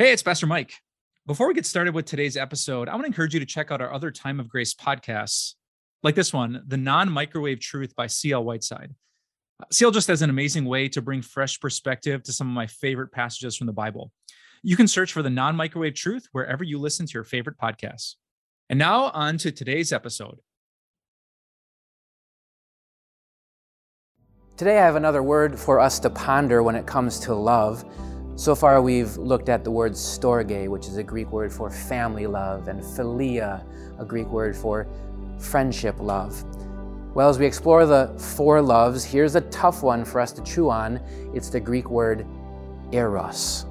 [0.00, 0.74] Hey, it's Pastor Mike.
[1.26, 3.80] Before we get started with today's episode, I want to encourage you to check out
[3.80, 5.54] our other Time of Grace podcasts,
[6.04, 8.44] like this one, The Non Microwave Truth by C.L.
[8.44, 8.94] Whiteside.
[9.60, 12.68] Uh, CL just has an amazing way to bring fresh perspective to some of my
[12.68, 14.12] favorite passages from the Bible.
[14.62, 18.14] You can search for the non microwave truth wherever you listen to your favorite podcasts.
[18.70, 20.38] And now, on to today's episode.
[24.56, 27.84] Today, I have another word for us to ponder when it comes to love.
[28.38, 32.28] So far, we've looked at the word storge, which is a Greek word for family
[32.28, 33.64] love, and philia,
[33.98, 34.86] a Greek word for
[35.40, 36.44] friendship love.
[37.14, 40.70] Well, as we explore the four loves, here's a tough one for us to chew
[40.70, 41.00] on.
[41.34, 42.24] It's the Greek word
[42.92, 43.66] eros.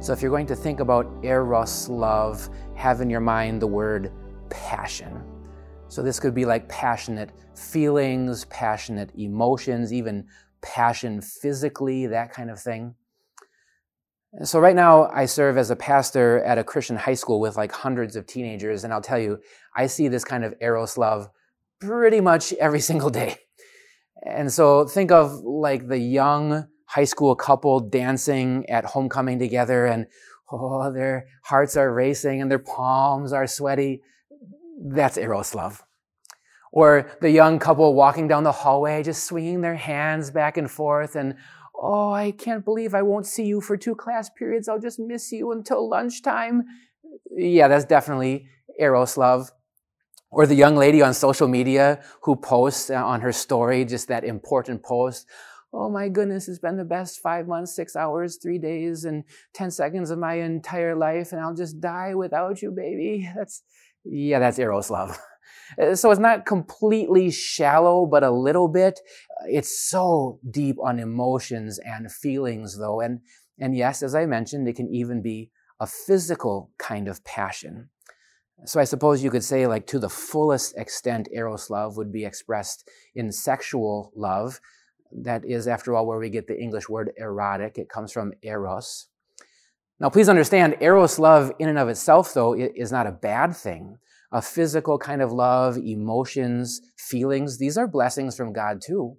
[0.00, 4.10] So, if you're going to think about eros love, have in your mind the word
[4.48, 5.22] passion.
[5.88, 10.26] So, this could be like passionate feelings, passionate emotions, even
[10.62, 12.94] passion physically, that kind of thing.
[14.42, 17.72] So, right now, I serve as a pastor at a Christian high school with like
[17.72, 18.84] hundreds of teenagers.
[18.84, 19.38] And I'll tell you,
[19.74, 21.30] I see this kind of eros love
[21.80, 23.38] pretty much every single day.
[24.22, 30.06] And so, think of like the young high school couple dancing at homecoming together, and
[30.52, 34.02] oh, their hearts are racing and their palms are sweaty.
[34.84, 35.82] That's eros love.
[36.72, 41.16] Or the young couple walking down the hallway, just swinging their hands back and forth,
[41.16, 41.36] and
[41.78, 44.68] Oh, I can't believe I won't see you for two class periods.
[44.68, 46.64] I'll just miss you until lunchtime.
[47.30, 49.52] Yeah, that's definitely Eros love.
[50.30, 54.24] Or the young lady on social media who posts uh, on her story just that
[54.24, 55.26] important post.
[55.72, 59.70] Oh my goodness, it's been the best five months, six hours, three days, and 10
[59.70, 63.30] seconds of my entire life, and I'll just die without you, baby.
[63.36, 63.62] That's,
[64.04, 65.18] yeah, that's Eros love.
[65.80, 69.00] Uh, so it's not completely shallow, but a little bit.
[69.46, 73.00] It's so deep on emotions and feelings, though.
[73.00, 73.20] And,
[73.58, 75.50] and yes, as I mentioned, it can even be
[75.80, 77.90] a physical kind of passion.
[78.64, 82.24] So I suppose you could say, like, to the fullest extent, Eros love would be
[82.24, 84.60] expressed in sexual love.
[85.12, 87.76] That is, after all, where we get the English word erotic.
[87.76, 89.08] It comes from eros.
[90.00, 93.98] Now, please understand, Eros love in and of itself, though, is not a bad thing
[94.32, 97.58] a physical kind of love, emotions, feelings.
[97.58, 99.16] These are blessings from God too.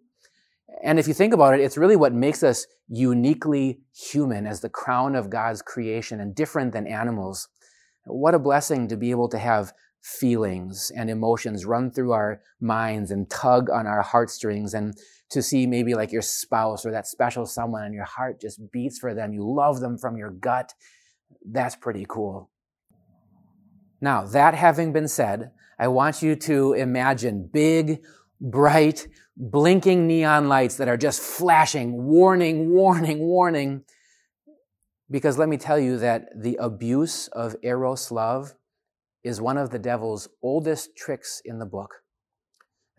[0.84, 4.70] And if you think about it, it's really what makes us uniquely human as the
[4.70, 7.48] crown of God's creation and different than animals.
[8.06, 13.12] What a blessing to be able to have feelings and emotions run through our minds
[13.12, 14.94] and tug on our heartstrings and
[15.30, 19.00] to see maybe like your spouse or that special someone and your heart just beats
[19.00, 19.34] for them.
[19.34, 20.74] You love them from your gut.
[21.46, 22.50] That's pretty cool.
[24.00, 28.04] Now, that having been said, I want you to imagine big,
[28.40, 33.84] bright, blinking neon lights that are just flashing, warning, warning, warning.
[35.10, 38.56] Because let me tell you that the abuse of Eros love
[39.24, 42.04] is one of the devil's oldest tricks in the book.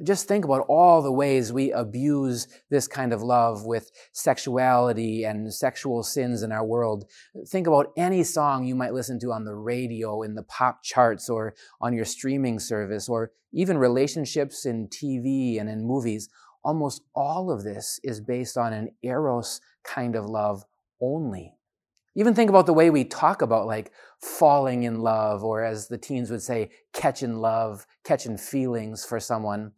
[0.05, 5.53] Just think about all the ways we abuse this kind of love with sexuality and
[5.53, 7.11] sexual sins in our world.
[7.49, 11.29] Think about any song you might listen to on the radio, in the pop charts,
[11.29, 16.29] or on your streaming service, or even relationships in TV and in movies.
[16.63, 20.65] Almost all of this is based on an eros kind of love
[21.01, 21.58] only.
[22.19, 25.97] Even think about the way we talk about like falling in love, or as the
[25.97, 29.71] teens would say, catching love, catching feelings for someone.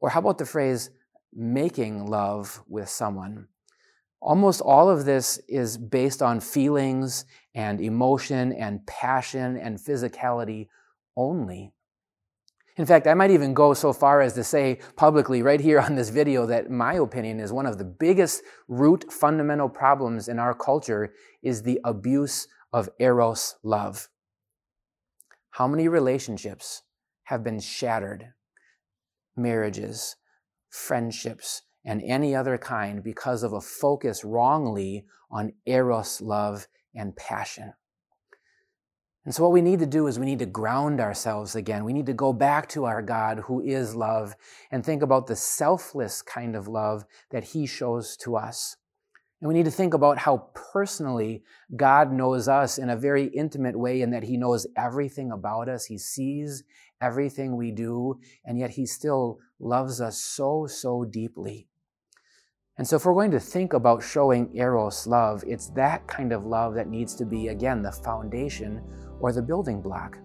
[0.00, 0.88] Or how about the phrase
[1.34, 3.48] making love with someone?
[4.22, 10.68] Almost all of this is based on feelings and emotion and passion and physicality
[11.18, 11.74] only.
[12.78, 15.96] In fact, I might even go so far as to say publicly right here on
[15.96, 20.54] this video that my opinion is one of the biggest root fundamental problems in our
[20.54, 21.12] culture
[21.42, 24.08] is the abuse of eros love.
[25.50, 26.82] How many relationships
[27.24, 28.28] have been shattered?
[29.36, 30.14] Marriages,
[30.70, 37.72] friendships, and any other kind because of a focus wrongly on eros love and passion.
[39.28, 41.84] And so, what we need to do is we need to ground ourselves again.
[41.84, 44.34] We need to go back to our God who is love
[44.70, 48.78] and think about the selfless kind of love that He shows to us.
[49.42, 51.42] And we need to think about how personally
[51.76, 55.84] God knows us in a very intimate way, in that He knows everything about us.
[55.84, 56.64] He sees
[56.98, 61.68] everything we do, and yet He still loves us so, so deeply.
[62.78, 66.46] And so, if we're going to think about showing Eros love, it's that kind of
[66.46, 68.80] love that needs to be, again, the foundation
[69.18, 70.16] or the building block.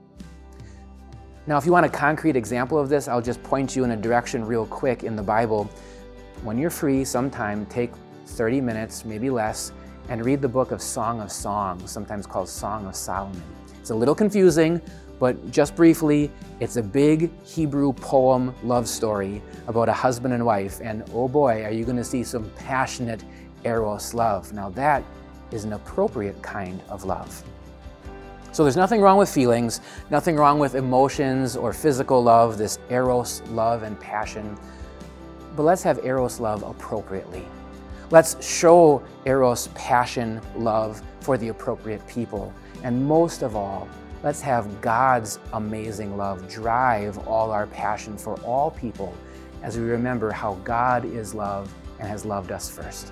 [1.47, 3.97] Now, if you want a concrete example of this, I'll just point you in a
[3.97, 5.65] direction real quick in the Bible.
[6.43, 7.91] When you're free, sometime take
[8.27, 9.71] 30 minutes, maybe less,
[10.09, 13.41] and read the book of Song of Songs, sometimes called Song of Solomon.
[13.79, 14.79] It's a little confusing,
[15.19, 20.79] but just briefly, it's a big Hebrew poem love story about a husband and wife,
[20.81, 23.23] and oh boy, are you going to see some passionate
[23.65, 24.51] Eros love.
[24.53, 25.03] Now, that
[25.51, 27.43] is an appropriate kind of love.
[28.51, 29.81] So, there's nothing wrong with feelings,
[30.11, 34.57] nothing wrong with emotions or physical love, this Eros love and passion.
[35.55, 37.45] But let's have Eros love appropriately.
[38.11, 42.53] Let's show Eros passion, love for the appropriate people.
[42.83, 43.87] And most of all,
[44.23, 49.13] let's have God's amazing love drive all our passion for all people
[49.61, 53.11] as we remember how God is love and has loved us first.